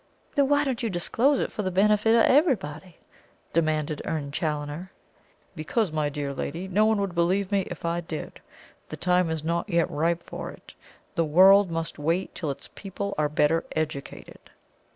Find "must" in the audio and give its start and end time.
11.69-11.99